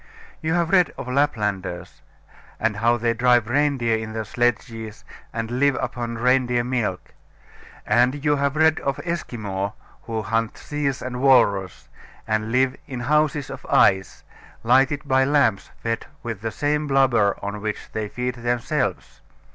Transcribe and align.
You 0.41 0.55
have 0.55 0.71
read 0.71 0.91
of 0.97 1.05
Laplanders, 1.07 2.01
and 2.59 2.77
how 2.77 2.97
they 2.97 3.13
drive 3.13 3.47
reindeer 3.47 3.95
in 3.95 4.13
their 4.13 4.23
sledges, 4.23 5.05
and 5.31 5.51
live 5.59 5.77
upon 5.79 6.17
reindeer 6.17 6.63
milk; 6.63 7.13
and 7.85 8.25
you 8.25 8.37
have 8.37 8.55
read 8.55 8.79
of 8.79 8.99
Esquimaux, 9.05 9.73
who 10.07 10.23
hunt 10.23 10.57
seals 10.57 11.03
and 11.03 11.21
walrus, 11.21 11.87
and 12.27 12.51
live 12.51 12.77
in 12.87 13.01
houses 13.01 13.51
of 13.51 13.63
ice, 13.69 14.23
lighted 14.63 15.07
by 15.07 15.23
lamps 15.23 15.69
fed 15.83 16.07
with 16.23 16.41
the 16.41 16.49
same 16.49 16.87
blubber 16.87 17.37
on 17.43 17.61
which 17.61 17.91
they 17.91 18.09
feed 18.09 18.33
themselves. 18.33 19.21